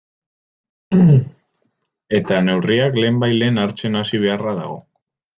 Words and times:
Eta 2.19 2.39
neurriak 2.45 2.97
lehenbailehen 3.03 3.65
hartzen 3.65 3.99
hasi 4.01 4.23
beharra 4.25 4.55
dago. 4.61 4.79